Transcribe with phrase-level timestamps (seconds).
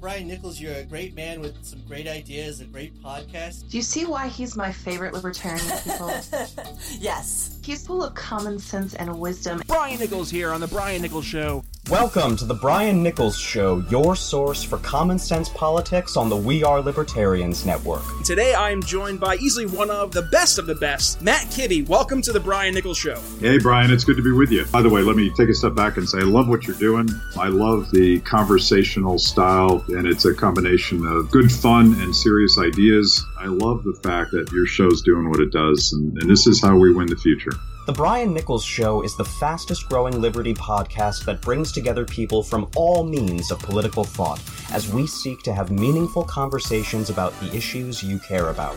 [0.00, 3.70] Brian Nichols, you're a great man with some great ideas, a great podcast.
[3.70, 6.08] Do you see why he's my favorite libertarian people?
[6.98, 7.58] yes.
[7.64, 9.62] He's full of common sense and wisdom.
[9.66, 11.64] Brian Nichols here on The Brian Nichols Show.
[11.90, 16.64] Welcome to the Brian Nichols Show, your source for common sense politics on the We
[16.64, 18.02] Are Libertarians Network.
[18.24, 21.86] Today I am joined by easily one of the best of the best, Matt Kibbe.
[21.86, 23.20] Welcome to the Brian Nichols Show.
[23.38, 24.64] Hey, Brian, it's good to be with you.
[24.72, 26.74] By the way, let me take a step back and say I love what you're
[26.74, 27.08] doing.
[27.38, 33.24] I love the conversational style, and it's a combination of good fun and serious ideas.
[33.38, 36.60] I love the fact that your show's doing what it does, and, and this is
[36.60, 37.52] how we win the future.
[37.86, 42.68] The Brian Nichols Show is the fastest growing Liberty podcast that brings together people from
[42.74, 48.02] all means of political thought as we seek to have meaningful conversations about the issues
[48.02, 48.76] you care about.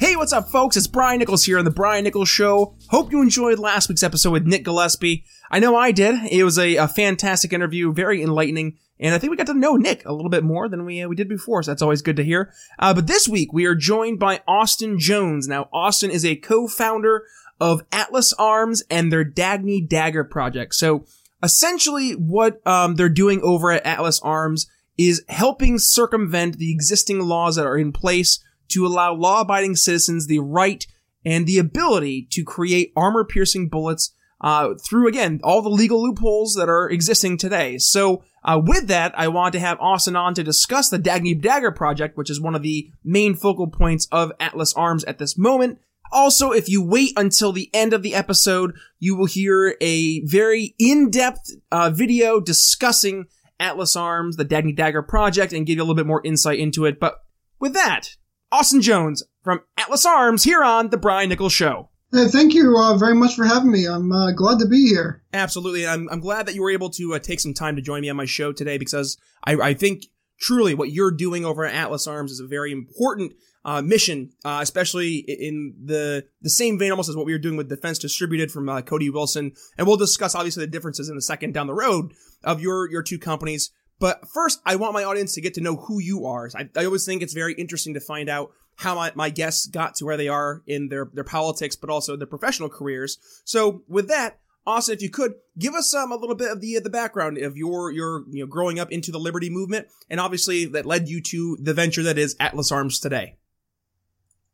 [0.00, 0.76] Hey, what's up, folks?
[0.76, 2.76] It's Brian Nichols here on The Brian Nichols Show.
[2.90, 5.24] Hope you enjoyed last week's episode with Nick Gillespie.
[5.50, 6.14] I know I did.
[6.30, 9.74] It was a, a fantastic interview, very enlightening, and I think we got to know
[9.74, 12.14] Nick a little bit more than we uh, we did before, so that's always good
[12.14, 12.52] to hear.
[12.78, 15.48] Uh, but this week we are joined by Austin Jones.
[15.48, 17.24] Now, Austin is a co-founder
[17.60, 20.76] of Atlas Arms and their Dagny Dagger project.
[20.76, 21.06] So,
[21.42, 27.56] essentially, what um, they're doing over at Atlas Arms is helping circumvent the existing laws
[27.56, 28.38] that are in place
[28.68, 30.86] to allow law abiding citizens the right
[31.24, 36.54] and the ability to create armor piercing bullets uh, through, again, all the legal loopholes
[36.54, 37.76] that are existing today.
[37.78, 41.72] So, uh, with that, I want to have Austin on to discuss the Dagny Dagger
[41.72, 45.80] project, which is one of the main focal points of Atlas Arms at this moment.
[46.12, 50.74] Also, if you wait until the end of the episode, you will hear a very
[50.78, 53.26] in-depth uh, video discussing
[53.60, 56.86] Atlas Arms, the Dagny Dagger project, and give you a little bit more insight into
[56.86, 57.00] it.
[57.00, 57.16] But
[57.58, 58.16] with that,
[58.50, 61.90] Austin Jones from Atlas Arms here on The Brian Nichols Show.
[62.10, 63.86] Hey, thank you uh, very much for having me.
[63.86, 65.22] I'm uh, glad to be here.
[65.34, 65.86] Absolutely.
[65.86, 68.08] I'm, I'm glad that you were able to uh, take some time to join me
[68.08, 70.06] on my show today because I, I think
[70.40, 73.34] truly what you're doing over at Atlas Arms is a very important
[73.66, 77.56] uh, mission, uh, especially in the the same vein almost as what we were doing
[77.56, 79.52] with Defense Distributed from uh, Cody Wilson.
[79.76, 83.02] And we'll discuss obviously the differences in a second down the road of your your
[83.02, 83.70] two companies.
[83.98, 86.48] But first, I want my audience to get to know who you are.
[86.54, 89.96] I, I always think it's very interesting to find out how my, my guests got
[89.96, 93.18] to where they are in their, their politics, but also their professional careers.
[93.44, 94.38] So with that,
[94.68, 97.56] Austin, if you could give us um, a little bit of the the background of
[97.56, 101.22] your your you know growing up into the Liberty movement, and obviously that led you
[101.22, 103.36] to the venture that is Atlas Arms today.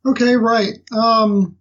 [0.05, 0.75] Okay, right.
[0.93, 1.57] Um,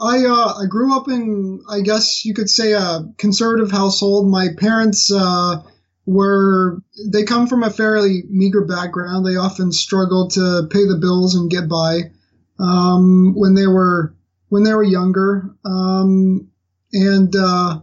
[0.00, 4.26] I uh, I grew up in I guess you could say a conservative household.
[4.26, 5.62] My parents uh,
[6.06, 9.24] were they come from a fairly meager background.
[9.24, 12.10] They often struggled to pay the bills and get by
[12.58, 14.14] um, when they were
[14.48, 15.54] when they were younger.
[15.64, 16.50] Um,
[16.92, 17.80] and uh,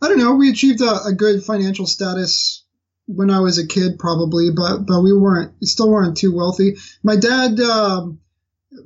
[0.00, 2.64] I don't know, we achieved a, a, good financial status
[3.06, 6.76] when I was a kid, probably, but but we weren't still weren't too wealthy.
[7.02, 7.58] My dad.
[7.60, 8.06] Uh,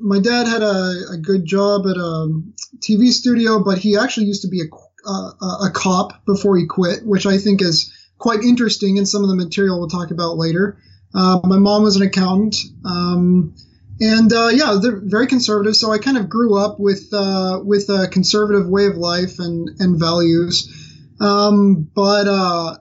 [0.01, 2.43] my dad had a, a, good job at a
[2.81, 7.07] TV studio, but he actually used to be a, a, a cop before he quit,
[7.07, 10.79] which I think is quite interesting in some of the material we'll talk about later.
[11.15, 12.57] Uh, my mom was an accountant.
[12.85, 13.55] Um,
[14.01, 15.75] and uh, yeah, they're very conservative.
[15.75, 19.71] So I kind of grew up with uh, with a conservative way of life and
[19.79, 20.73] and values.
[21.19, 22.77] Um, but uh,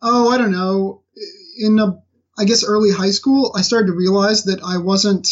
[0.00, 1.02] oh, I don't know.
[1.58, 1.98] In a,
[2.38, 5.28] I guess early high school, I started to realize that I wasn't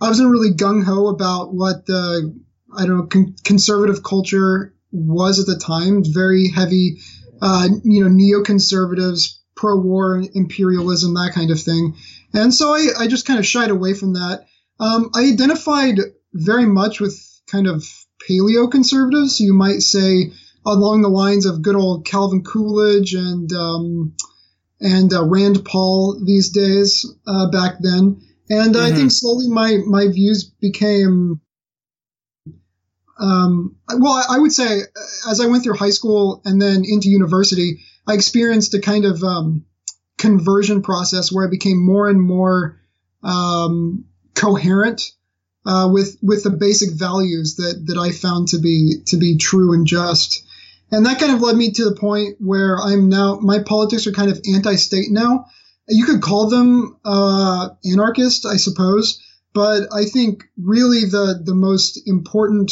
[0.00, 2.34] I wasn't really gung ho about what the
[2.76, 6.02] I don't know con- conservative culture was at the time.
[6.02, 7.00] Very heavy
[7.40, 11.94] uh, you know, neoconservatives, pro-war imperialism, that kind of thing.
[12.34, 14.46] And so I, I just kind of shied away from that.
[14.78, 15.98] Um, I identified
[16.32, 17.18] very much with
[17.50, 17.84] kind of
[18.28, 19.40] paleo conservatives.
[19.40, 20.32] You might say
[20.66, 24.14] along the lines of good old Calvin Coolidge and um,
[24.80, 27.06] and uh, Rand Paul these days.
[27.26, 28.84] Uh, back then, and mm-hmm.
[28.84, 31.40] I think slowly my my views became
[33.18, 36.84] um, well, I, I, would say uh, as I went through high school and then
[36.84, 39.64] into university, I experienced a kind of um,
[40.18, 42.80] conversion process where I became more and more
[43.22, 44.04] um,
[44.34, 45.02] coherent
[45.64, 49.72] uh, with with the basic values that that I found to be to be true
[49.72, 50.44] and just.
[50.92, 54.12] And that kind of led me to the point where I'm now my politics are
[54.12, 55.46] kind of anti-state now.
[55.88, 59.20] You could call them uh, anarchist, I suppose
[59.56, 62.70] but I think really the the most important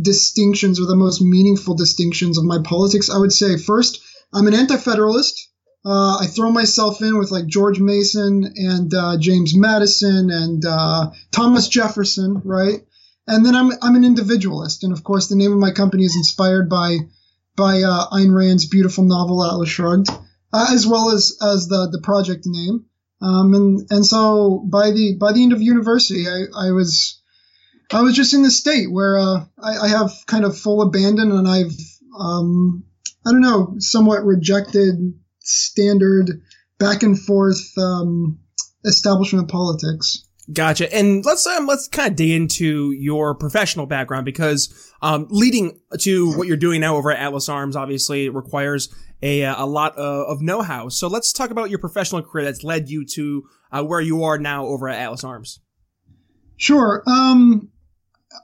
[0.00, 4.00] distinctions or the most meaningful distinctions of my politics, I would say first,
[4.32, 5.48] I'm an anti-federalist.
[5.84, 11.10] Uh, I throw myself in with like George Mason and uh, James Madison and uh,
[11.32, 12.80] Thomas Jefferson, right?
[13.26, 16.16] And then I'm I'm an individualist, and of course the name of my company is
[16.16, 16.98] inspired by
[17.56, 20.08] by uh, Ayn Rand's beautiful novel Atlas Shrugged,
[20.52, 22.86] uh, as well as as the the project name.
[23.20, 27.21] Um, and and so by the by the end of university, I, I was
[27.92, 31.30] I was just in the state where uh, I, I, have kind of full abandon,
[31.30, 31.76] and I've
[32.18, 32.84] um,
[33.26, 34.96] I don't know somewhat rejected
[35.40, 36.42] standard
[36.78, 38.38] back and forth um,
[38.84, 40.26] establishment politics.
[40.52, 40.92] Gotcha.
[40.92, 46.32] And let's um, let's kind of dig into your professional background because um, leading to
[46.32, 48.92] what you're doing now over at Atlas Arms obviously requires
[49.22, 50.88] a a lot of, of know-how.
[50.88, 54.36] So let's talk about your professional career that's led you to uh, where you are
[54.36, 55.60] now over at Atlas Arms.
[56.56, 57.02] Sure.
[57.06, 57.71] Um,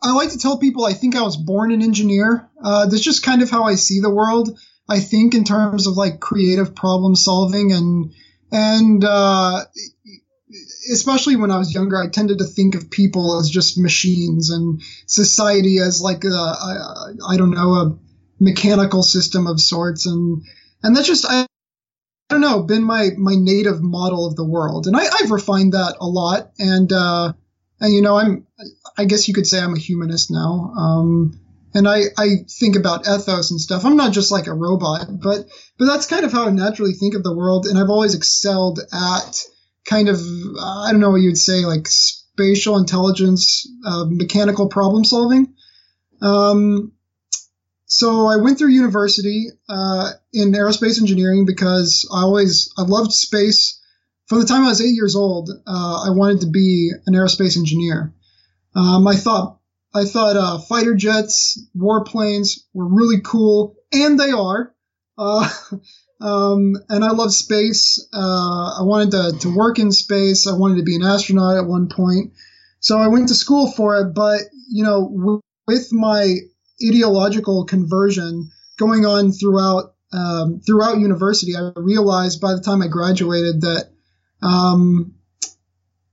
[0.03, 2.49] I like to tell people I think I was born an engineer.
[2.63, 4.59] Uh, that's just kind of how I see the world.
[4.89, 8.13] I think in terms of like creative problem solving and
[8.51, 9.65] and uh,
[10.91, 14.81] especially when I was younger, I tended to think of people as just machines and
[15.07, 17.99] society as like a, a I don't know a
[18.41, 20.43] mechanical system of sorts, and
[20.83, 21.47] and that's just I, I
[22.31, 25.97] don't know been my my native model of the world, and I, I've refined that
[26.01, 27.33] a lot, and uh,
[27.81, 28.47] and you know I'm
[28.97, 30.73] I guess you could say I'm a humanist now.
[30.77, 31.41] Um,
[31.75, 33.85] and I, I think about ethos and stuff.
[33.85, 35.47] I'm not just like a robot, but
[35.79, 38.81] but that's kind of how I naturally think of the world, and I've always excelled
[38.93, 39.43] at
[39.85, 40.21] kind of
[40.61, 45.55] I don't know what you'd say like spatial intelligence, uh, mechanical problem solving.
[46.21, 46.93] Um,
[47.87, 53.78] so I went through university uh, in aerospace engineering because I always I loved space.
[54.29, 57.57] From the time I was eight years old, uh, I wanted to be an aerospace
[57.57, 58.13] engineer.
[58.75, 59.59] Um, I thought
[59.95, 64.75] I thought uh, fighter jets, warplanes were really cool, and they are.
[65.17, 65.49] Uh,
[66.21, 68.05] Um, and I love space.
[68.13, 70.47] Uh, I wanted to, to work in space.
[70.47, 72.33] I wanted to be an astronaut at one point.
[72.81, 74.15] So I went to school for it.
[74.15, 76.37] But, you know, w- with my
[76.85, 83.61] ideological conversion going on throughout, um, throughout university, I realized by the time I graduated
[83.63, 83.91] that,
[84.43, 85.15] um,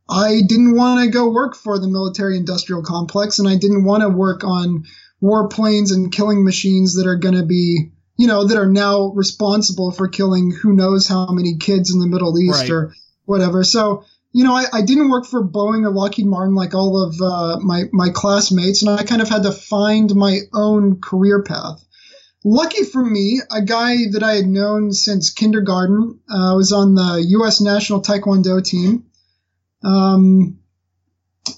[0.09, 4.01] I didn't want to go work for the military industrial complex and I didn't want
[4.01, 4.85] to work on
[5.21, 9.91] warplanes and killing machines that are going to be you know, that are now responsible
[9.91, 12.69] for killing who knows how many kids in the Middle East right.
[12.69, 12.93] or
[13.25, 13.63] whatever.
[13.63, 17.21] So, you know, I, I, didn't work for Boeing or Lockheed Martin like all of
[17.21, 21.84] uh, my my classmates, and I kind of had to find my own career path.
[22.47, 27.25] Lucky for me, a guy that I had known since kindergarten uh, was on the
[27.29, 27.59] U.S.
[27.59, 29.05] national taekwondo team,
[29.83, 30.59] um,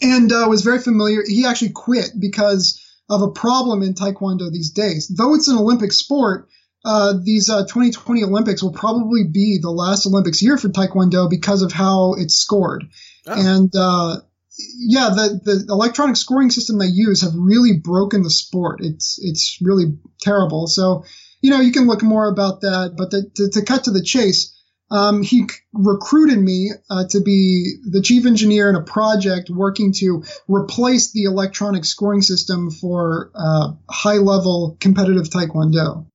[0.01, 1.23] and uh, was very familiar.
[1.27, 5.07] He actually quit because of a problem in Taekwondo these days.
[5.07, 6.47] Though it's an Olympic sport,
[6.85, 11.63] uh, these uh, 2020 Olympics will probably be the last Olympics year for Taekwondo because
[11.63, 12.85] of how it's scored.
[13.27, 13.33] Oh.
[13.33, 14.21] And uh,
[14.57, 18.79] yeah, the, the electronic scoring system they use have really broken the sport.
[18.81, 20.67] It's it's really terrible.
[20.67, 21.03] So
[21.41, 22.95] you know you can look more about that.
[22.97, 24.55] But to, to, to cut to the chase,
[24.89, 30.23] um, he recruited me uh, to be the chief engineer in a project working to
[30.47, 36.07] replace the electronic scoring system for uh, high level competitive taekwondo.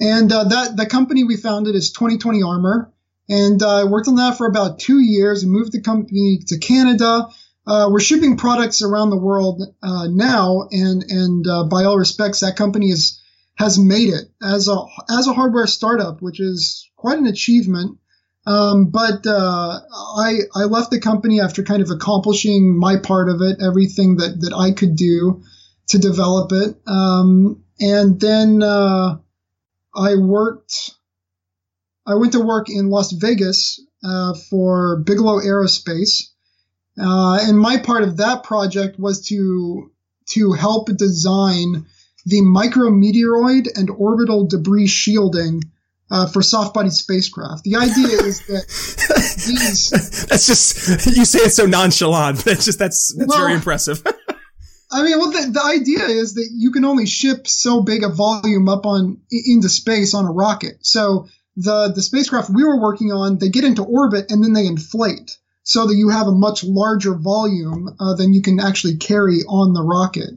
[0.00, 2.92] And uh, that the company we founded is 2020 Armor,
[3.28, 5.42] and uh, I worked on that for about two years.
[5.42, 7.28] and moved the company to Canada.
[7.68, 12.56] Uh, we're shipping products around the world uh, now, and and by all respects, that
[12.56, 13.20] company is
[13.58, 14.76] has made it as a
[15.10, 17.98] as a hardware startup, which is quite an achievement.
[18.46, 19.80] Um, but uh,
[20.16, 24.40] I I left the company after kind of accomplishing my part of it, everything that
[24.40, 25.42] that I could do
[25.88, 29.18] to develop it, um, and then uh,
[29.94, 30.92] I worked.
[32.06, 36.28] I went to work in Las Vegas uh, for Bigelow Aerospace,
[36.98, 39.90] uh, and my part of that project was to
[40.30, 41.86] to help design
[42.26, 45.62] the micrometeoroid and orbital debris shielding
[46.10, 47.64] uh, for soft-bodied spacecraft.
[47.64, 48.66] The idea is that
[49.46, 49.90] these.
[50.26, 52.38] That's just you say it so nonchalant.
[52.44, 54.02] That's just that's that's well, very impressive.
[54.90, 58.08] I mean, well, the, the idea is that you can only ship so big a
[58.08, 60.78] volume up on into space on a rocket.
[60.82, 64.66] So the the spacecraft we were working on, they get into orbit and then they
[64.66, 65.37] inflate,
[65.68, 69.74] so that you have a much larger volume uh, than you can actually carry on
[69.74, 70.30] the rocket.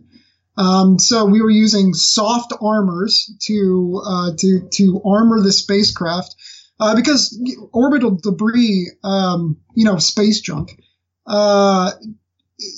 [0.57, 6.35] Um, so we were using soft armors to uh, to to armor the spacecraft
[6.81, 10.77] uh, because orbital debris, um, you know, space junk,
[11.25, 11.91] uh,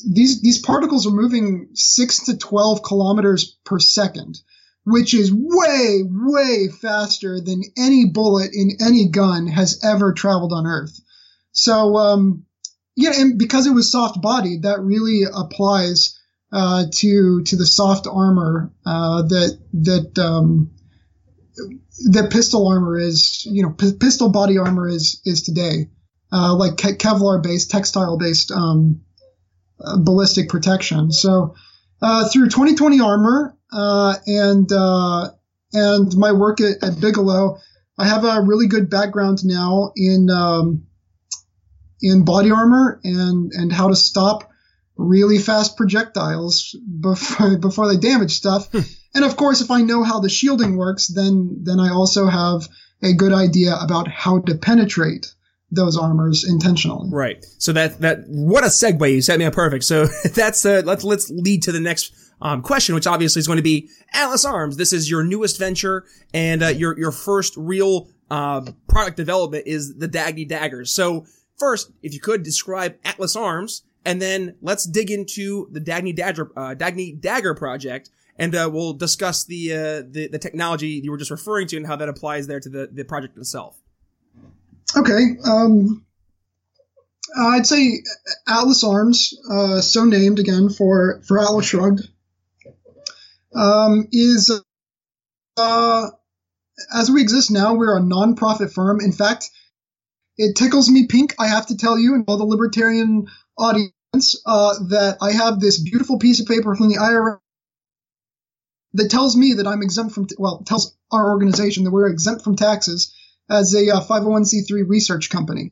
[0.07, 4.39] these these particles are moving six to twelve kilometers per second,
[4.83, 10.67] which is way way faster than any bullet in any gun has ever traveled on
[10.67, 10.99] Earth.
[11.53, 12.45] So um,
[12.95, 16.19] yeah, and because it was soft bodied, that really applies
[16.51, 20.71] uh, to to the soft armor uh, that that um,
[22.11, 23.45] that pistol armor is.
[23.45, 25.89] You know, p- pistol body armor is is today,
[26.31, 29.01] uh, like Ke- Kevlar based, textile based um,
[29.79, 31.11] uh, ballistic protection.
[31.11, 31.55] So
[32.01, 34.71] uh, through 2020 armor uh, and
[35.75, 37.57] and my work at, at, Bigelow,
[37.97, 40.85] I have a really good background now in um,
[42.03, 44.51] in body armor and and how to stop
[44.95, 48.69] really fast projectiles before before they damage stuff.
[48.71, 48.81] Hmm.
[49.15, 52.67] and of course, if I know how the shielding works, then then I also have
[53.01, 55.33] a good idea about how to penetrate
[55.71, 57.09] those armors intentionally.
[57.11, 57.43] Right.
[57.57, 59.85] So that that what a segue you set me up perfect.
[59.85, 60.05] So
[60.35, 63.63] that's uh let's let's lead to the next um, question, which obviously is going to
[63.63, 64.75] be Atlas Arms.
[64.75, 69.97] This is your newest venture and uh, your your first real uh, product development is
[69.97, 70.93] the Dagny Daggers.
[70.93, 71.25] So
[71.57, 76.51] first, if you could describe Atlas Arms and then let's dig into the Dagny Dagger,
[76.55, 79.77] uh, Dagny Dagger project, and uh, we'll discuss the, uh,
[80.09, 82.89] the, the technology you were just referring to and how that applies there to the
[82.91, 83.77] the project itself.
[84.95, 85.37] Okay.
[85.45, 86.05] Um,
[87.35, 88.03] I'd say
[88.47, 92.07] Atlas Arms, uh, so named again for for Atlas Shrugged,
[93.55, 94.51] um, is
[95.57, 96.09] uh,
[96.93, 97.73] as we exist now.
[97.73, 98.99] We're a nonprofit firm.
[99.01, 99.49] In fact,
[100.37, 101.35] it tickles me pink.
[101.39, 105.79] I have to tell you and all the libertarian audience uh, that I have this
[105.79, 107.39] beautiful piece of paper from the IRS
[108.93, 112.55] that tells me that I'm exempt from, well, tells our organization that we're exempt from
[112.55, 113.13] taxes
[113.49, 115.71] as a uh, 501c3 research company.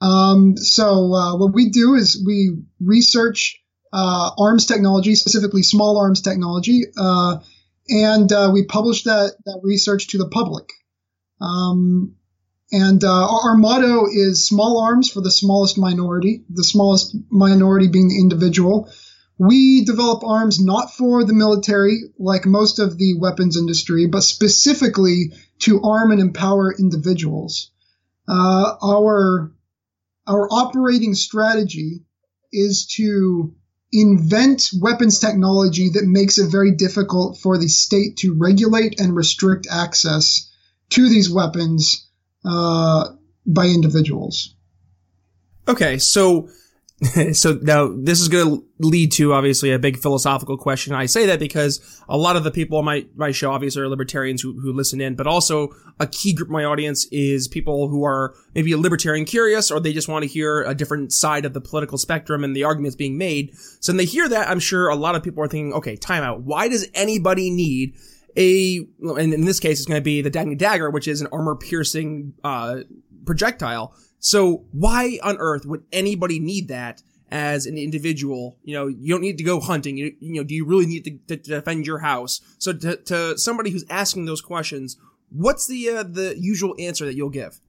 [0.00, 3.60] Um, so uh, what we do is we research
[3.92, 7.38] uh, arms technology, specifically small arms technology, uh,
[7.88, 10.70] and uh, we publish that that research to the public.
[11.40, 12.14] Um,
[12.72, 18.08] and uh, our, motto is small arms for the smallest minority, the smallest minority being
[18.08, 18.88] the individual.
[19.38, 25.32] We develop arms not for the military, like most of the weapons industry, but specifically
[25.60, 27.70] to arm and empower individuals.
[28.28, 29.52] Uh, our
[30.26, 32.04] our operating strategy
[32.52, 33.52] is to
[33.92, 39.66] invent weapons technology that makes it very difficult for the state to regulate and restrict
[39.68, 40.48] access
[40.90, 42.06] to these weapons
[42.44, 43.10] uh,
[43.46, 44.54] by individuals.
[45.68, 46.48] Okay, so
[47.32, 50.92] so now this is going to lead to obviously a big philosophical question.
[50.92, 51.80] I say that because
[52.10, 55.00] a lot of the people on my, my show obviously are libertarians who, who listen
[55.00, 55.68] in, but also
[55.98, 59.80] a key group of my audience is people who are maybe a libertarian curious or
[59.80, 62.96] they just want to hear a different side of the political spectrum and the arguments
[62.96, 63.56] being made.
[63.80, 66.42] So when they hear that, I'm sure a lot of people are thinking, okay, timeout.
[66.42, 67.94] Why does anybody need
[68.36, 71.28] a, and in this case, it's going to be the Dagny Dagger, which is an
[71.32, 72.80] armor piercing, uh,
[73.24, 73.94] projectile.
[74.18, 78.58] So why on earth would anybody need that as an individual?
[78.62, 79.96] You know, you don't need to go hunting.
[79.96, 82.40] You, you know, do you really need to, to, defend your house?
[82.58, 84.96] So to, to somebody who's asking those questions,
[85.30, 87.60] what's the, uh, the usual answer that you'll give?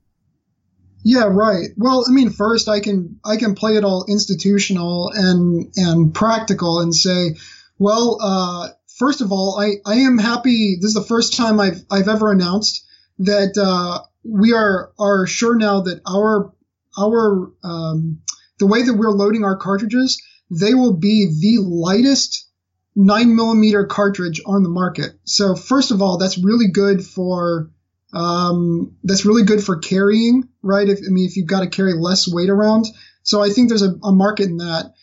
[1.04, 1.70] Yeah, right.
[1.78, 6.80] Well, I mean, first I can I can play it all institutional and and practical
[6.80, 7.38] and say,
[7.80, 8.70] well, uh,
[9.02, 10.78] first of all, I, I am happy.
[10.80, 12.86] This is the first time I've I've ever announced
[13.18, 16.54] that uh, we are are sure now that our
[16.98, 18.22] our um,
[18.60, 22.48] the way that we're loading our cartridges, they will be the lightest
[22.96, 25.14] nine millimeter cartridge on the market.
[25.24, 27.72] So first of all, that's really good for
[28.14, 30.88] um, that's really good for carrying, right?
[30.88, 32.86] If I mean, if you've got to carry less weight around,
[33.24, 34.94] so I think there's a, a market in that.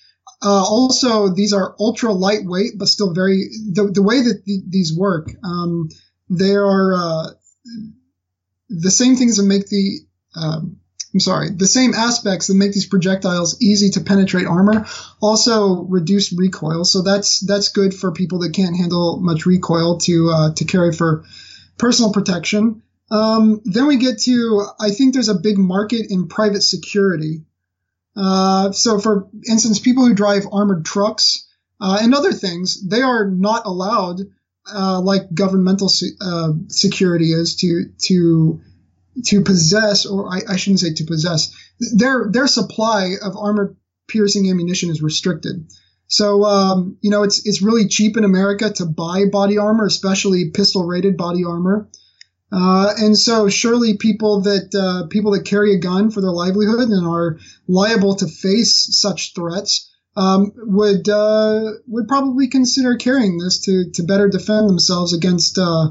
[0.41, 4.97] Uh, also, these are ultra lightweight, but still very the, the way that the, these
[4.97, 5.31] work.
[5.43, 5.89] Um,
[6.31, 7.27] they are uh,
[8.69, 10.01] the same things that make the
[10.37, 10.79] um,
[11.15, 14.87] I'm sorry, the same aspects that make these projectiles easy to penetrate armor
[15.23, 16.85] also reduce recoil.
[16.85, 20.93] So that's that's good for people that can't handle much recoil to uh, to carry
[20.93, 21.25] for
[21.79, 22.83] personal protection.
[23.11, 27.45] Um, then we get to I think there's a big market in private security.
[28.19, 31.47] Uh, so, for instance, people who drive armored trucks
[31.81, 34.21] uh, and other things, they are not allowed,
[34.73, 38.61] uh, like governmental se- uh, security is, to to
[39.25, 41.55] to possess, or I, I, shouldn't say to possess.
[41.93, 43.77] Their their supply of armor
[44.09, 45.69] piercing ammunition is restricted.
[46.09, 50.51] So, um, you know, it's it's really cheap in America to buy body armor, especially
[50.51, 51.89] pistol rated body armor.
[52.51, 56.89] Uh, and so surely people that uh, people that carry a gun for their livelihood
[56.89, 63.61] and are liable to face such threats um, would uh, would probably consider carrying this
[63.61, 65.91] to to better defend themselves against uh,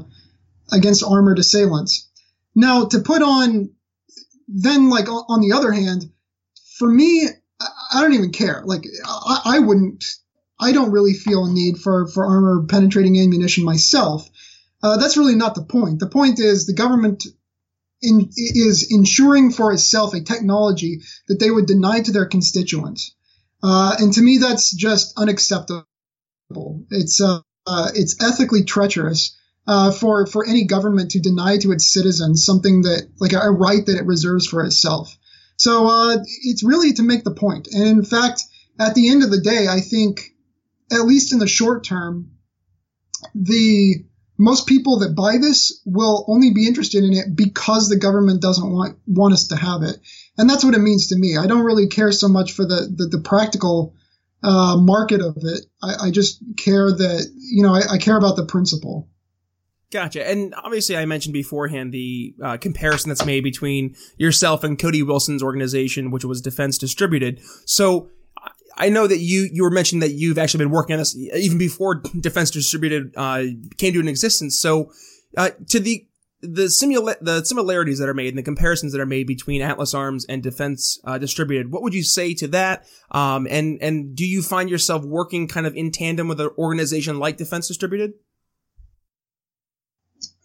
[0.72, 2.08] against armored assailants.
[2.54, 3.70] Now, to put on,
[4.48, 6.10] then like on the other hand,
[6.76, 7.28] for me,
[7.92, 8.62] I don't even care.
[8.64, 10.04] Like I, I wouldn't.
[10.60, 14.28] I don't really feel a need for for armor penetrating ammunition myself.
[14.82, 15.98] Uh, that's really not the point.
[15.98, 17.24] The point is the government
[18.00, 23.14] in, is ensuring for itself a technology that they would deny to their constituents.
[23.62, 25.84] Uh, and to me, that's just unacceptable.
[26.90, 31.92] It's uh, uh, it's ethically treacherous uh, for for any government to deny to its
[31.92, 35.16] citizens something that like a, right that it reserves for itself.
[35.56, 37.68] So uh, it's really to make the point.
[37.72, 38.44] And in fact,
[38.78, 40.20] at the end of the day, I think,
[40.92, 42.30] at least in the short term,
[43.34, 44.04] the
[44.38, 48.72] most people that buy this will only be interested in it because the government doesn't
[48.72, 49.98] want want us to have it,
[50.38, 51.36] and that's what it means to me.
[51.36, 53.94] I don't really care so much for the the, the practical
[54.42, 55.66] uh, market of it.
[55.82, 59.08] I, I, just care that you know I, I, care about the principle.
[59.90, 60.28] Gotcha.
[60.28, 65.42] And obviously, I mentioned beforehand the uh, comparison that's made between yourself and Cody Wilson's
[65.42, 67.40] organization, which was Defense Distributed.
[67.64, 68.10] So
[68.78, 71.58] I know that you you were mentioning that you've actually been working on this even
[71.58, 73.42] before Defense Distributed uh,
[73.76, 74.58] came to an existence.
[74.58, 74.92] So,
[75.36, 76.06] uh, to the
[76.40, 79.94] the simula- the similarities that are made and the comparisons that are made between Atlas
[79.94, 82.86] Arms and Defense uh, Distributed, what would you say to that?
[83.10, 87.18] Um, and and do you find yourself working kind of in tandem with an organization
[87.18, 88.12] like Defense Distributed?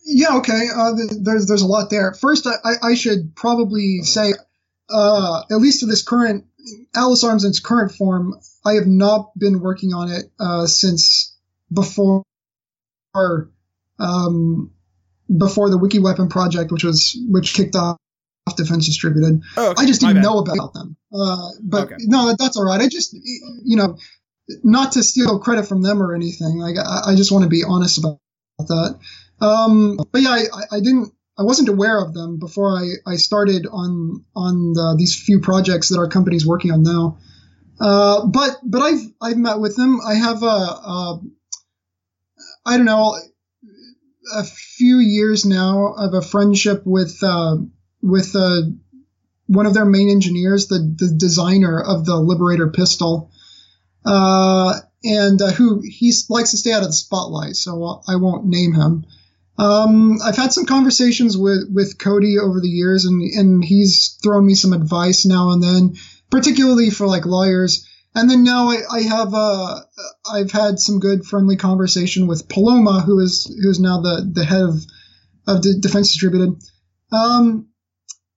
[0.06, 0.68] Yeah, okay.
[0.76, 2.14] Uh, there's there's a lot there.
[2.14, 4.34] First, I, I should probably say,
[4.90, 6.46] uh, at least to this current
[6.96, 11.36] Atlas Arms in its current form, I have not been working on it uh, since
[11.72, 12.24] before
[14.00, 14.72] um,
[15.36, 17.98] before the Wiki Weapon project, which was which kicked off
[18.58, 19.42] Defense Distributed.
[19.58, 19.84] Oh, okay.
[19.84, 20.98] I just didn't know about them.
[21.14, 21.96] Uh, but okay.
[22.00, 22.82] no, that's all right.
[22.82, 23.98] I just you know,
[24.64, 26.58] not to steal credit from them or anything.
[26.58, 28.20] Like I, I just want to be honest about
[28.60, 29.00] that.
[29.40, 33.66] Um, but yeah, I, I didn't I wasn't aware of them before I, I started
[33.72, 37.18] on on the, these few projects that our company's working on now.
[37.80, 40.00] Uh, but but I've I've met with them.
[40.06, 41.22] I have a, a
[42.66, 43.18] I don't know
[44.34, 47.58] a few years now of a friendship with uh,
[48.02, 48.62] with uh,
[49.48, 53.32] one of their main engineers, the the designer of the Liberator pistol,
[54.06, 58.46] uh, and uh, who he likes to stay out of the spotlight, so I won't
[58.46, 59.06] name him.
[59.58, 64.46] Um, I've had some conversations with, with Cody over the years, and, and he's thrown
[64.46, 65.96] me some advice now and then,
[66.32, 67.88] particularly for like lawyers.
[68.16, 69.82] And then now I, I have uh,
[70.32, 74.46] I've had some good friendly conversation with Paloma, who is who is now the the
[74.46, 74.86] head of
[75.48, 76.62] of the Defense Distributed.
[77.12, 77.70] Um,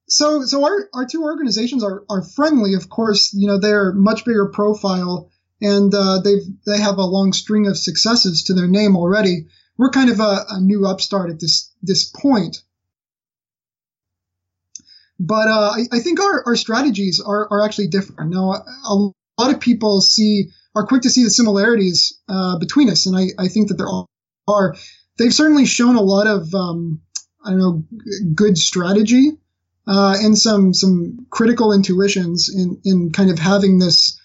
[0.08, 2.74] so so our, our two organizations are, are friendly.
[2.74, 7.34] Of course, you know they're much bigger profile, and uh, they've they have a long
[7.34, 9.46] string of successes to their name already
[9.78, 12.62] we're kind of a, a new upstart at this this point.
[15.18, 18.32] But uh, I, I, think our, our strategies are, are actually different.
[18.32, 18.94] Now, a,
[19.38, 23.28] lot of people see are quick to see the similarities uh, between us, and I,
[23.38, 23.88] I think that there
[24.48, 24.76] are.
[25.18, 27.00] They've certainly shown a lot of um,
[27.44, 27.84] I don't know
[28.34, 29.32] good strategy
[29.86, 34.20] uh, and some some critical intuitions in in kind of having this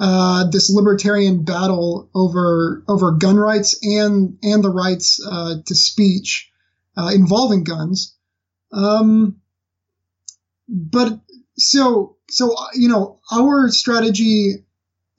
[0.00, 6.50] uh, this libertarian battle over over gun rights and and the rights uh, to speech
[6.96, 8.16] uh, involving guns.
[8.72, 9.40] Um,
[10.68, 11.20] but
[11.56, 14.64] so so you know our strategy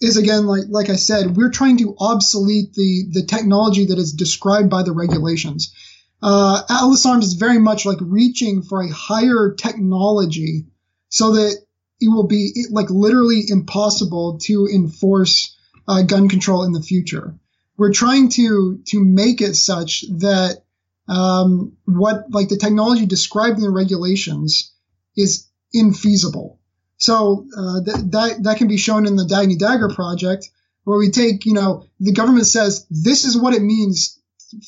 [0.01, 4.13] is again like like I said we're trying to obsolete the the technology that is
[4.13, 5.73] described by the regulations.
[6.21, 10.65] Uh, Atlas Arms is very much like reaching for a higher technology
[11.09, 11.64] so that
[11.99, 15.55] it will be like literally impossible to enforce
[15.87, 17.35] uh, gun control in the future.
[17.77, 20.63] We're trying to to make it such that
[21.07, 24.73] um, what like the technology described in the regulations
[25.15, 26.57] is infeasible.
[26.97, 30.49] So uh, th- that that can be shown in the Dagny Dagger project,
[30.83, 34.14] where we take you know the government says this is what it means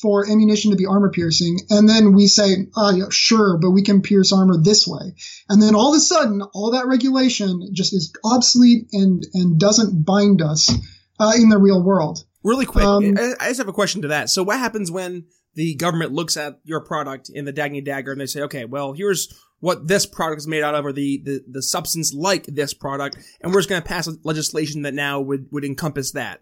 [0.01, 3.83] for ammunition to be armor piercing, and then we say, oh, yeah, sure, but we
[3.83, 5.13] can pierce armor this way,
[5.49, 10.05] and then all of a sudden, all that regulation just is obsolete and and doesn't
[10.05, 10.71] bind us
[11.19, 12.23] uh, in the real world.
[12.43, 14.29] Really quick, um, I just have a question to that.
[14.29, 15.25] So, what happens when
[15.57, 18.93] the government looks at your product in the Dagny Dagger and they say, okay, well,
[18.93, 22.73] here's what this product is made out of, or the the, the substance like this
[22.73, 26.41] product, and we're just going to pass legislation that now would would encompass that.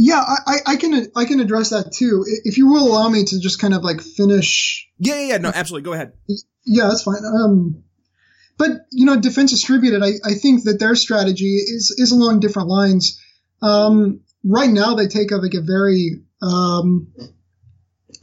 [0.00, 2.24] Yeah, I, I can I can address that too.
[2.44, 4.88] If you will allow me to just kind of like finish.
[4.96, 5.36] Yeah, yeah, yeah.
[5.38, 5.86] No, absolutely.
[5.86, 6.12] Go ahead.
[6.64, 7.24] Yeah, that's fine.
[7.24, 7.82] Um,
[8.58, 10.04] but you know, defense distributed.
[10.04, 13.20] I, I think that their strategy is is along different lines.
[13.60, 17.12] Um, right now, they take up like a very, um,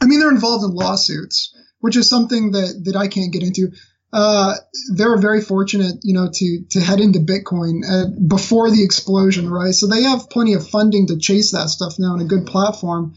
[0.01, 3.73] I mean, they're involved in lawsuits, which is something that that I can't get into.
[4.15, 4.56] Uh,
[4.93, 9.49] they were very fortunate, you know, to to head into Bitcoin uh, before the explosion,
[9.49, 9.73] right?
[9.73, 13.15] So they have plenty of funding to chase that stuff now and a good platform.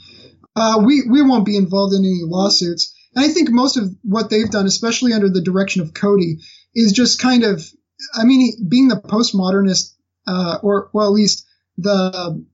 [0.57, 4.29] Uh, we we won't be involved in any lawsuits, and I think most of what
[4.29, 6.41] they've done, especially under the direction of Cody,
[6.75, 7.65] is just kind of,
[8.13, 9.95] I mean, being the postmodernist,
[10.27, 12.45] uh, or well, at least the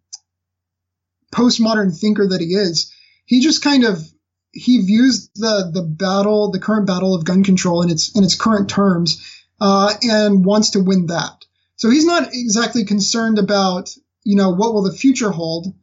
[1.34, 2.92] postmodern thinker that he is,
[3.24, 4.06] he just kind of
[4.54, 8.36] he views the the battle, the current battle of gun control in its in its
[8.36, 9.20] current terms,
[9.60, 11.44] uh, and wants to win that.
[11.76, 15.74] So he's not exactly concerned about you know what will the future hold,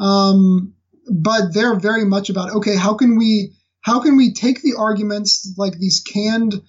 [0.00, 0.74] um,
[1.08, 5.54] but they're very much about okay, how can we how can we take the arguments
[5.56, 6.60] like these canned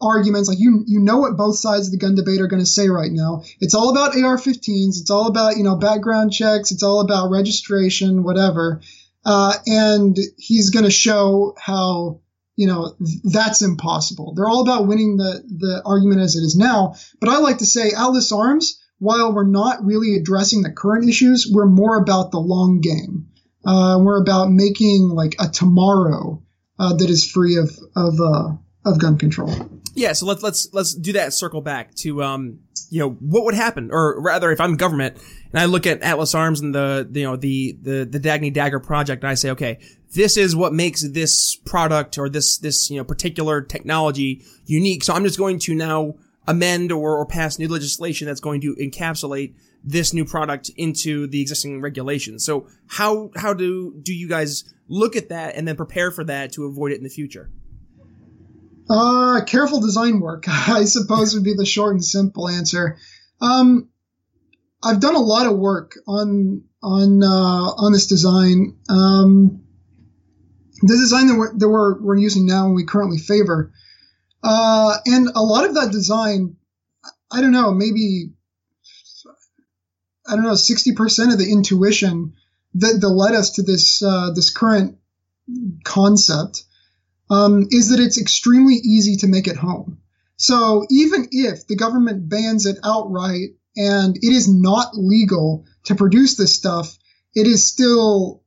[0.00, 2.66] arguments like you you know what both sides of the gun debate are going to
[2.66, 6.84] say right now it's all about ar-15s it's all about you know background checks it's
[6.84, 8.80] all about registration whatever
[9.24, 12.20] uh, and he's going to show how
[12.56, 14.34] you know that's impossible.
[14.34, 16.94] They're all about winning the the argument as it is now.
[17.20, 21.50] But I like to say Atlas Arms, while we're not really addressing the current issues,
[21.50, 23.28] we're more about the long game.
[23.64, 26.42] Uh, we're about making like a tomorrow
[26.78, 28.52] uh, that is free of of uh,
[28.84, 29.52] of gun control.
[29.98, 31.32] Yeah, so let's let's let's do that.
[31.32, 35.16] Circle back to um, you know, what would happen, or rather, if I'm government
[35.50, 38.52] and I look at Atlas Arms and the the you know the the the Dagny
[38.52, 39.80] Dagger project, and I say, okay,
[40.14, 45.02] this is what makes this product or this this you know particular technology unique.
[45.02, 46.14] So I'm just going to now
[46.46, 51.40] amend or, or pass new legislation that's going to encapsulate this new product into the
[51.40, 52.44] existing regulations.
[52.44, 56.52] So how how do do you guys look at that and then prepare for that
[56.52, 57.50] to avoid it in the future?
[58.90, 62.98] Uh, careful design work, I suppose would be the short and simple answer.
[63.40, 63.88] Um,
[64.82, 68.76] I've done a lot of work on on uh, on this design.
[68.88, 69.64] Um,
[70.80, 73.72] the design that we're, that we're, we're using now and we currently favor,
[74.44, 76.56] uh, and a lot of that design,
[77.32, 78.30] I don't know, maybe
[80.26, 82.34] I don't know, sixty percent of the intuition
[82.74, 84.98] that, that led us to this uh, this current
[85.84, 86.64] concept
[87.30, 89.98] um, is that it's extremely easy to make at home.
[90.36, 96.36] So even if the government bans it outright and it is not legal to produce
[96.36, 96.96] this stuff,
[97.34, 98.42] it is still,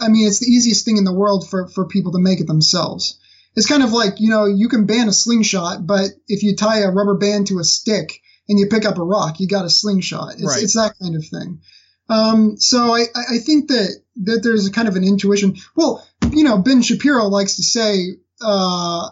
[0.00, 2.46] I mean, it's the easiest thing in the world for, for people to make it
[2.46, 3.18] themselves.
[3.56, 6.80] It's kind of like, you know, you can ban a slingshot, but if you tie
[6.80, 9.70] a rubber band to a stick and you pick up a rock, you got a
[9.70, 10.34] slingshot.
[10.34, 10.62] It's, Right.
[10.62, 11.60] it's that kind of thing.
[12.08, 15.56] Um, so I, I I think that, that there's a kind of an intuition.
[15.76, 19.10] Well, you know, Ben Shapiro likes to say, uh,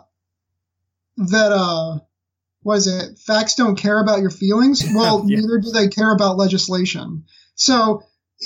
[1.17, 1.99] that, uh,
[2.63, 3.19] what is it?
[3.19, 4.85] Facts don't care about your feelings.
[4.95, 5.39] Well, Yeah.
[5.41, 7.25] neither do they care about legislation.
[7.55, 8.03] So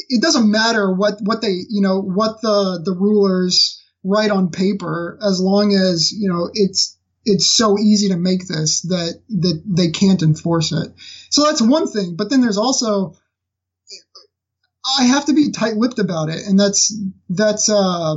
[0.09, 5.19] it doesn't matter what, what they, you know, what the, the rulers write on paper
[5.23, 9.91] as long as, you know, it's, it's so easy to make this that, that they
[9.91, 10.95] can't enforce it.
[11.31, 12.17] So that's one thing.
[12.17, 13.15] But then there's also,
[14.99, 16.97] I have to be tight-lipped about it, and that's
[17.29, 18.17] that's uh,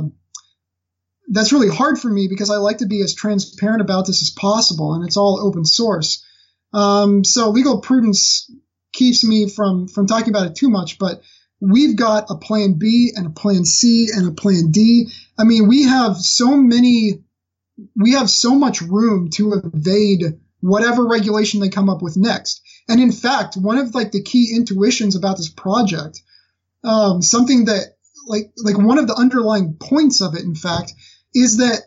[1.28, 4.30] that's really hard for me because I like to be as transparent about this as
[4.30, 6.24] possible, and it's all open source.
[6.72, 8.50] Um, so legal prudence
[8.92, 11.22] keeps me from from talking about it too much, but
[11.60, 15.08] we've got a plan B and a plan C and a plan D.
[15.38, 17.24] I mean, we have so many,
[17.96, 22.62] we have so much room to evade whatever regulation they come up with next.
[22.88, 26.22] And in fact, one of like the key intuitions about this project
[26.84, 27.94] um, something that
[28.26, 30.92] like like one of the underlying points of it, in fact,
[31.34, 31.82] is that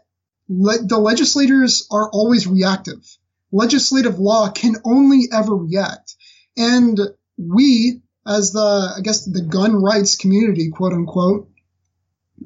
[0.50, 3.04] le- the legislators are always reactive.
[3.52, 6.16] Legislative law can only ever react,
[6.58, 7.00] and
[7.38, 11.50] we, as the I guess the gun rights community, quote unquote,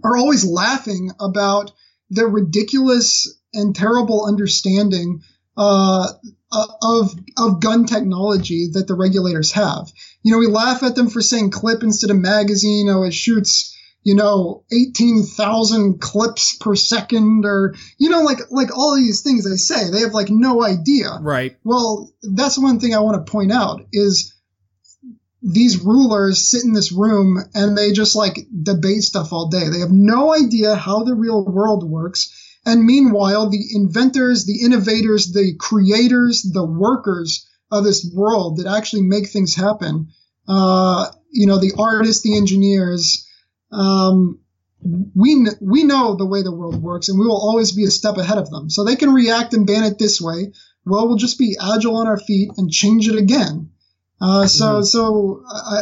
[0.03, 1.71] are always laughing about
[2.09, 5.21] the ridiculous and terrible understanding
[5.57, 6.07] uh,
[6.51, 9.91] uh, of of gun technology that the regulators have.
[10.23, 12.89] You know, we laugh at them for saying clip instead of magazine.
[12.89, 18.95] Oh, it shoots, you know, 18,000 clips per second or, you know, like, like all
[18.95, 19.89] these things they say.
[19.89, 21.17] They have like no idea.
[21.19, 21.57] Right.
[21.63, 24.33] Well, that's one thing I want to point out is
[25.41, 29.69] these rulers sit in this room and they just like debate stuff all day.
[29.69, 32.37] They have no idea how the real world works.
[32.63, 39.03] And meanwhile, the inventors, the innovators, the creators, the workers of this world that actually
[39.03, 40.09] make things happen,
[40.47, 43.27] uh, you know, the artists, the engineers,
[43.71, 44.39] um,
[44.83, 48.17] we we know the way the world works, and we will always be a step
[48.17, 48.69] ahead of them.
[48.69, 50.53] So they can react and ban it this way.
[50.85, 53.69] Well, we'll just be agile on our feet and change it again.
[54.19, 54.83] Uh, so mm-hmm.
[54.83, 55.81] so I,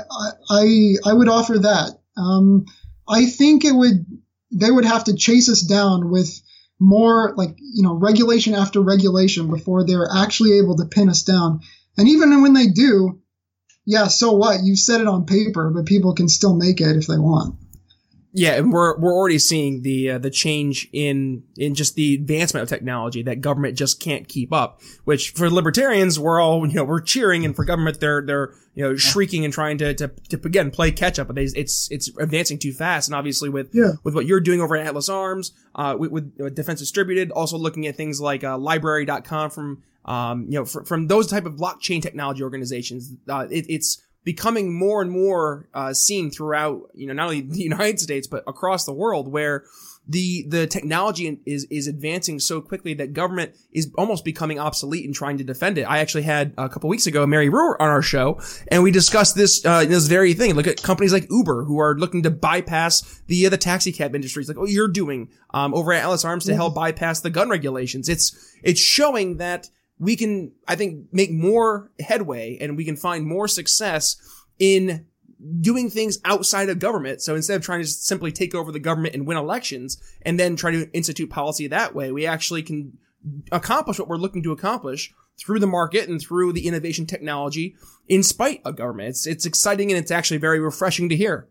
[0.50, 2.00] I I would offer that.
[2.18, 2.66] Um,
[3.08, 4.06] I think it would
[4.52, 6.42] they would have to chase us down with
[6.80, 11.62] more like you know regulation after regulation before they're actually able to pin us down.
[12.00, 13.22] And even when they do,
[13.86, 14.64] yeah, so what?
[14.64, 17.56] You set it on paper, but people can still make it if they want.
[18.32, 22.62] Yeah, and we're we're already seeing the uh, the change in in just the advancement
[22.62, 24.82] of technology that government just can't keep up.
[25.04, 28.84] Which for libertarians, we're all you know we're cheering, and for government, they're they're you
[28.84, 31.28] know shrieking and trying to to, to again play catch up.
[31.28, 33.94] But it's it's advancing too fast, and obviously with yeah.
[34.04, 37.88] with what you're doing over at Atlas Arms, uh, with, with Defense Distributed, also looking
[37.88, 42.02] at things like uh, LBRY.com from um you know fr- from those type of blockchain
[42.02, 47.24] technology organizations, uh, it, it's becoming more and more uh, seen throughout, you know, not
[47.24, 49.64] only the United States but across the world, where
[50.08, 55.14] the the technology is is advancing so quickly that government is almost becoming obsolete in
[55.14, 55.84] trying to defend it.
[55.84, 59.36] I actually had a couple weeks ago Mary Brewer on our show, and we discussed
[59.36, 60.56] this uh, this very thing.
[60.56, 64.16] Look at companies like Uber who are looking to bypass the uh, the taxi cab
[64.16, 64.42] industry.
[64.42, 67.50] It's like, oh, you're doing um, over at Atlas Arms to help bypass the gun
[67.50, 68.10] regulations.
[68.10, 73.26] It's it's showing that we can, I think, make more headway and we can find
[73.26, 74.16] more success
[74.58, 75.06] in
[75.62, 77.22] doing things outside of government.
[77.22, 80.56] So instead of trying to simply take over the government and win elections and then
[80.56, 82.98] try to institute policy that way, we actually can
[83.52, 87.76] accomplish what we're looking to accomplish through the market and through the innovation technology
[88.08, 89.10] in spite of government.
[89.10, 91.48] It's, it's exciting and it's actually very refreshing to hear.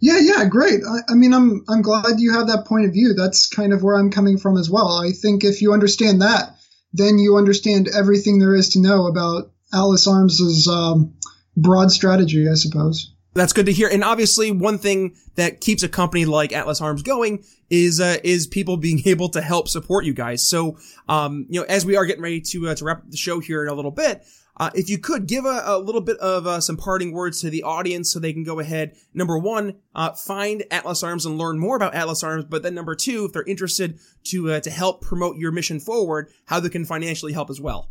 [0.00, 0.80] Yeah, yeah, great.
[0.86, 3.14] I, I, mean, I'm I'm glad you have that point of view.
[3.16, 4.88] That's kind of where I'm coming from as well.
[4.88, 6.56] I think if you understand that,
[6.92, 11.14] then you understand everything there is to know about Atlas Arms's um,
[11.56, 13.12] broad strategy, I suppose.
[13.34, 13.88] That's good to hear.
[13.88, 18.46] And obviously, one thing that keeps a company like Atlas Arms going is uh, is
[18.46, 20.46] people being able to help support you guys.
[20.46, 20.76] So,
[21.08, 23.62] um, you know, as we are getting ready to uh, to wrap the show here
[23.62, 24.24] in a little bit,
[24.56, 27.50] uh, if you could give a, a little bit of uh, some parting words to
[27.50, 31.58] the audience so they can go ahead, number one, uh, find Atlas Arms and learn
[31.58, 32.44] more about Atlas Arms.
[32.44, 36.30] But then number two, if they're interested to, uh, to help promote your mission forward,
[36.46, 37.88] how they can financially help as well.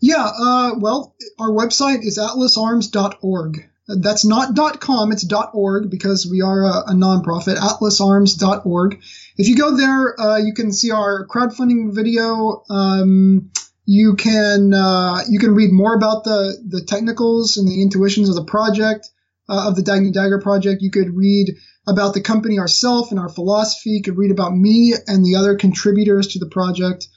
[0.00, 3.70] Yeah, uh, well, our website is atlasarms.org.
[3.86, 9.00] That's not .com, it's .org because we are a, a nonprofit, atlasarms.org.
[9.36, 13.50] If you go there, uh, you can see our crowdfunding video, um,
[13.86, 18.34] you can uh, you can read more about the the technicals and the intuitions of
[18.34, 19.08] the project
[19.48, 20.82] uh, of the Dagny Dagger project.
[20.82, 23.90] You could read about the company ourselves and our philosophy.
[23.90, 27.08] You could read about me and the other contributors to the project.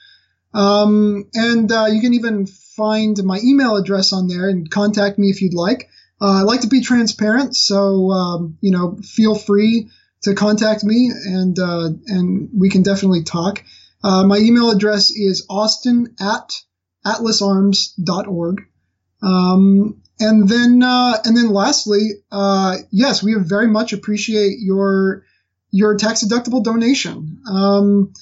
[0.54, 5.28] Um, and uh, you can even find my email address on there and contact me
[5.28, 5.90] if you'd like.
[6.20, 9.90] Uh, I like to be transparent, so um, you know, feel free
[10.24, 13.64] to contact me, and uh, and we can definitely talk.
[14.04, 16.54] Uh, my email address is austin at
[17.06, 18.62] atlasarms.org.
[19.22, 25.24] Um, and then, uh, and then lastly, uh, yes, we very much appreciate your,
[25.72, 27.42] your tax deductible donation.
[27.50, 28.14] Um,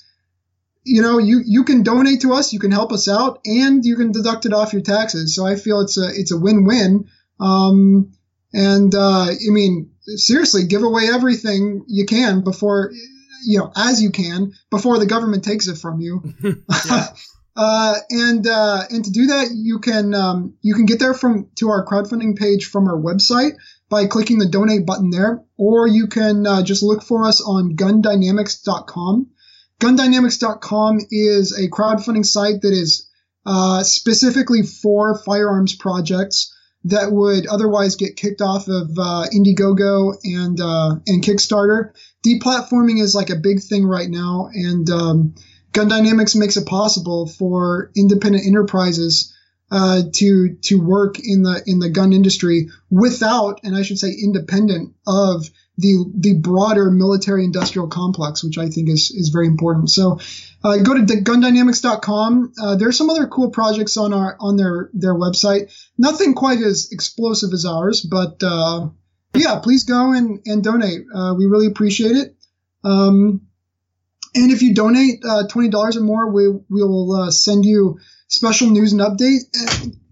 [0.83, 3.95] you know, you, you can donate to us, you can help us out, and you
[3.95, 5.35] can deduct it off your taxes.
[5.35, 7.09] So I feel it's a, it's a win-win.
[7.39, 8.11] Um,
[8.53, 12.91] and, uh, I mean, seriously, give away everything you can before,
[13.45, 16.23] you know, as you can before the government takes it from you.
[17.55, 21.49] uh, and uh, and to do that, you can um, you can get there from
[21.55, 23.53] to our crowdfunding page from our website
[23.89, 27.75] by clicking the donate button there, or you can uh, just look for us on
[27.75, 29.27] GunDynamics.com.
[29.79, 33.10] GunDynamics.com is a crowdfunding site that is
[33.45, 36.53] uh, specifically for firearms projects
[36.86, 41.91] that would otherwise get kicked off of uh, Indiegogo and uh, and Kickstarter.
[42.25, 45.35] Deplatforming is like a big thing right now, and um,
[45.73, 49.33] Gun Dynamics makes it possible for independent enterprises
[49.71, 54.11] uh, to to work in the in the gun industry without, and I should say,
[54.11, 59.89] independent of the the broader military industrial complex, which I think is is very important.
[59.89, 60.19] So
[60.63, 62.53] uh, go to gundynamics.com.
[62.61, 65.71] Uh, there's some other cool projects on our on their their website.
[65.97, 68.89] Nothing quite as explosive as ours, but uh,
[69.36, 71.06] yeah, please go and and donate.
[71.13, 72.36] Uh, we really appreciate it.
[72.84, 73.41] Um,
[74.34, 78.00] and if you donate uh, twenty dollars or more, we we will uh, send you
[78.28, 79.41] special news and update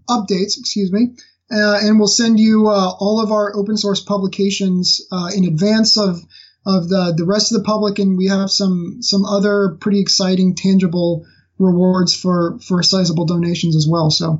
[0.08, 0.58] updates.
[0.58, 1.14] Excuse me.
[1.52, 5.98] Uh, and we'll send you uh, all of our open source publications uh, in advance
[5.98, 6.20] of
[6.66, 10.54] of the the rest of the public, and we have some some other pretty exciting
[10.54, 11.26] tangible
[11.58, 14.10] rewards for for sizable donations as well.
[14.10, 14.36] So, uh,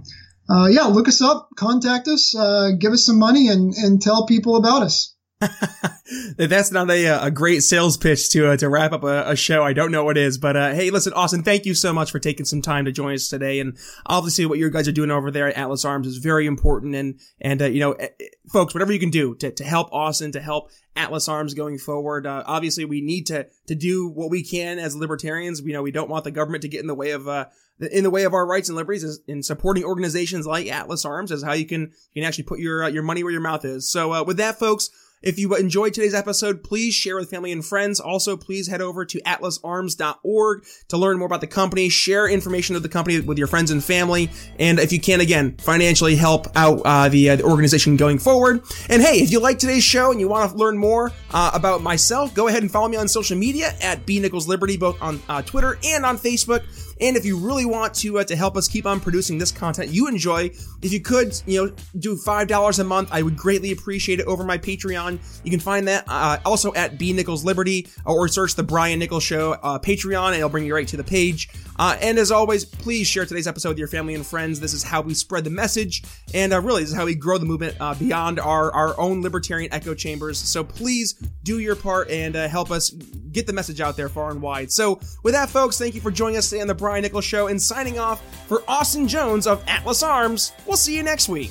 [0.71, 4.57] yeah, look us up, contact us, uh, give us some money, and and tell people
[4.57, 5.14] about us.
[6.37, 9.65] that's not a, a great sales pitch to uh, to wrap up a, a, show,
[9.65, 10.39] I don't know what is.
[10.39, 13.15] But uh, hey, listen, Austin, thank you so much for taking some time to join
[13.15, 13.59] us today.
[13.61, 16.95] And obviously, what you guys are doing over there at Atlas Arms is very important.
[16.95, 19.93] And and uh, you know, eh, eh, folks, whatever you can do to, to help
[19.93, 22.27] Austin, to help Atlas Arms going forward.
[22.27, 25.61] Uh, obviously, we need to to do what we can as libertarians.
[25.61, 27.47] You know, we don't want the government to get in the way of uh,
[27.91, 29.21] in the way of our rights and liberties.
[29.27, 32.85] In supporting organizations like Atlas Arms is how you can you can actually put your
[32.85, 33.91] uh, your money where your mouth is.
[33.91, 34.91] So, uh, with that, folks.
[35.25, 37.99] If you enjoyed today's episode, please share with family and friends.
[37.99, 42.83] Also, please head over to atlasarms.org to learn more about the company, share information of
[42.83, 46.83] the company with your friends and family, and if you can, again, financially help out
[46.85, 48.63] uh, the, uh, the, organization going forward.
[48.91, 51.81] And hey, if you like today's show and you want to learn more uh, about
[51.81, 55.23] myself, go ahead and follow me on social media at B Nichols Liberty, both on
[55.31, 56.65] uh, Twitter and on Facebook.
[57.01, 59.91] And if you really want to uh, to help us keep on producing this content
[59.91, 60.51] you enjoy,
[60.83, 64.27] if you could, you know, do five dollars a month, I would greatly appreciate it
[64.27, 65.14] over my Patreon.
[65.43, 69.23] You can find that uh, also at B Nichols Liberty or search the Brian Nichols
[69.23, 71.49] Show uh, Patreon, and it'll bring you right to the page.
[71.79, 74.61] Uh, and as always, please share today's episode with your family and friends.
[74.61, 77.39] This is how we spread the message, and uh, really, this is how we grow
[77.39, 80.39] the movement uh, beyond our our own libertarian echo chambers.
[80.39, 84.31] So please do your part and uh, help us get the message out there far
[84.31, 84.71] and wide.
[84.71, 87.49] So with that, folks, thank you for joining us today on the Brian Nichols Show
[87.49, 90.53] and signing off for Austin Jones of Atlas Arms.
[90.67, 91.51] We'll see you next week.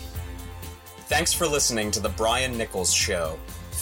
[1.08, 3.38] Thanks for listening to The Brian Nichols Show.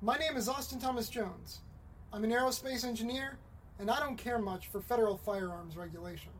[0.00, 1.58] My name is Austin Thomas Jones.
[2.12, 3.36] I'm an aerospace engineer,
[3.80, 6.30] and I don't care much for federal firearms regulation.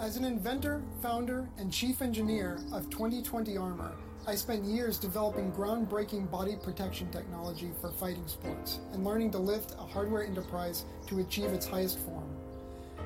[0.00, 3.92] As an inventor, founder, and chief engineer of 2020 Armor,
[4.26, 9.76] I spent years developing groundbreaking body protection technology for fighting sports and learning to lift
[9.78, 12.37] a hardware enterprise to achieve its highest form.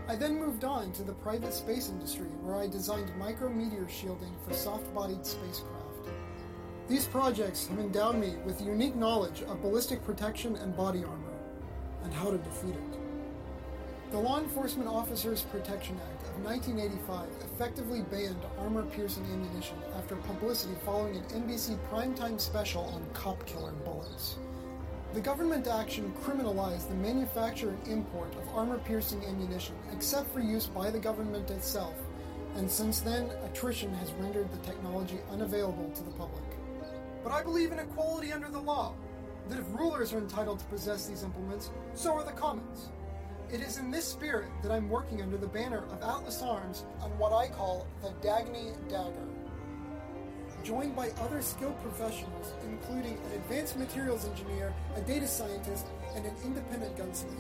[0.09, 4.53] I then moved on to the private space industry where I designed micrometeor shielding for
[4.53, 6.09] soft bodied spacecraft.
[6.89, 11.39] These projects have endowed me with unique knowledge of ballistic protection and body armor,
[12.03, 12.99] and how to defeat it.
[14.11, 20.75] The Law Enforcement Officers Protection Act of 1985 effectively banned armor piercing ammunition after publicity
[20.85, 24.37] following an NBC primetime special on cop killer bullets.
[25.13, 30.67] The government action criminalized the manufacture and import of armor piercing ammunition, except for use
[30.67, 31.95] by the government itself,
[32.57, 36.45] and since then, attrition has rendered the technology unavailable to the public.
[37.23, 38.95] But I believe in equality under the law,
[39.51, 42.89] that if rulers are entitled to possess these implements, so are the commons.
[43.53, 47.11] It is in this spirit that I'm working under the banner of Atlas Arms on
[47.19, 49.32] what I call the Dagny Dagger.
[50.65, 56.35] Joined by other skilled professionals, including an advanced materials engineer, a data scientist, and an
[56.45, 57.35] independent gunsmith.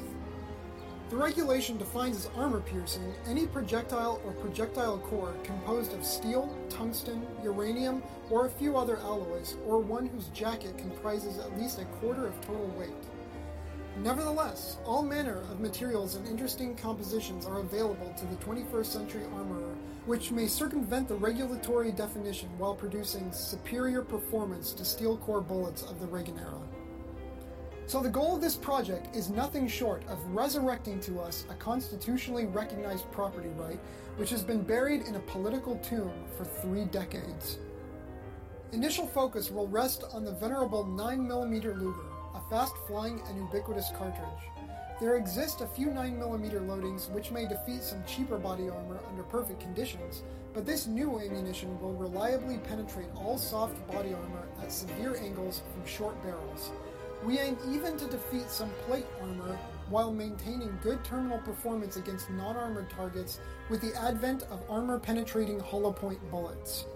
[1.09, 7.25] The regulation defines as armor piercing any projectile or projectile core composed of steel, tungsten,
[7.45, 12.27] uranium, or a few other alloys, or one whose jacket comprises at least a quarter
[12.27, 12.91] of total weight.
[13.99, 19.62] Nevertheless, all manner of materials and interesting compositions are available to the 21st century armorer,
[20.07, 26.01] which may circumvent the regulatory definition while producing superior performance to steel core bullets of
[26.01, 26.61] the Reagan era.
[27.87, 32.47] So, the goal of this project is nothing short of resurrecting to us a constitutionally
[32.47, 33.79] recognized property right
[34.17, 37.59] which has been buried in a political tomb for three decades.
[38.73, 42.01] Initial focus will rest on the venerable 9mm Luger,
[42.35, 44.62] a fast flying and ubiquitous cartridge.
[45.03, 49.59] There exist a few 9mm loadings which may defeat some cheaper body armor under perfect
[49.59, 50.23] conditions,
[50.55, 55.85] but this new ammunition will reliably penetrate all soft body armor at severe angles from
[55.85, 56.71] short barrels.
[57.25, 59.59] We aim even to defeat some plate armor
[59.91, 63.41] while maintaining good terminal performance against non armored targets
[63.71, 66.87] with the advent of armor penetrating hollow point bullets.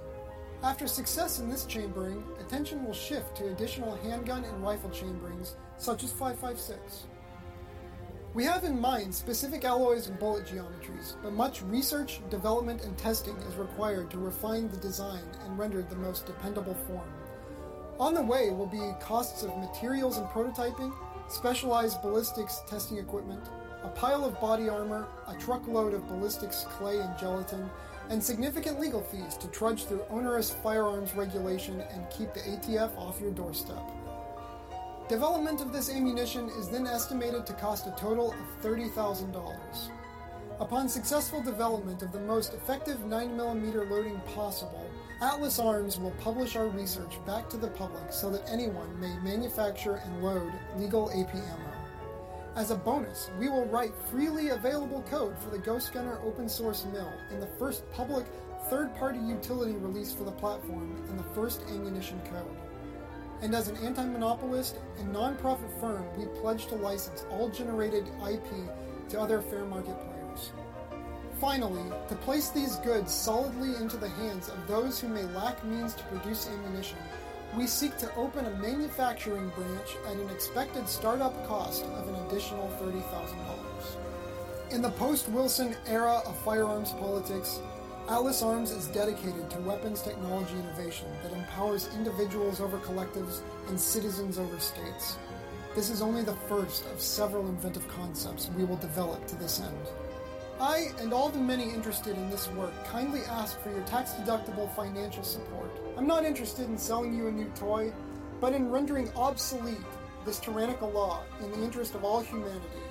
[0.63, 6.05] After success in this chambering, attention will shift to additional handgun and rifle chamberings, such
[6.05, 7.07] as 556.
[8.37, 13.35] We have in mind specific alloys and bullet geometries, but much research, development, and testing
[13.39, 17.09] is required to refine the design and render the most dependable form.
[17.99, 20.93] On the way will be costs of materials and prototyping,
[21.29, 23.43] specialized ballistics testing equipment,
[23.83, 27.71] a pile of body armor, a truckload of ballistics clay and gelatin,
[28.11, 33.19] and significant legal fees to trudge through onerous firearms regulation and keep the ATF off
[33.19, 33.83] your doorstep.
[35.09, 39.57] Development of this ammunition is then estimated to cost a total of $30,000.
[40.59, 44.91] Upon successful development of the most effective 9mm loading possible,
[45.23, 50.03] Atlas Arms will publish our research back to the public so that anyone may manufacture
[50.05, 51.73] and load legal AP ammo.
[52.57, 56.85] As a bonus, we will write freely available code for the Ghost Gunner open source
[56.93, 58.27] mill in the first public
[58.69, 62.66] third party utility release for the platform and the first ammunition code.
[63.43, 68.47] And as an anti monopolist and non-profit firm, we pledge to license all generated IP
[69.11, 70.53] to other fair market players.
[71.41, 75.93] Finally, to place these goods solidly into the hands of those who may lack means
[75.95, 76.97] to produce ammunition,
[77.55, 82.69] we seek to open a manufacturing branch at an expected startup cost of an additional
[82.81, 84.73] $30,000.
[84.73, 87.61] In the post Wilson era of firearms politics,
[88.09, 94.39] Atlas Arms is dedicated to weapons technology innovation that empowers individuals over collectives and citizens
[94.39, 95.19] over states.
[95.75, 99.77] This is only the first of several inventive concepts we will develop to this end.
[100.61, 104.73] I and all the many interested in this work kindly ask for your tax deductible
[104.77, 105.73] financial support.
[105.99, 107.93] I'm not interested in selling you a new toy,
[108.41, 109.79] but in rendering obsolete
[110.25, 112.86] this tyrannical law in the interest of all humanity.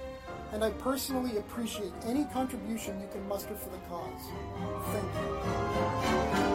[0.56, 4.22] And I personally appreciate any contribution you can muster for the cause.
[4.94, 6.55] Thank you.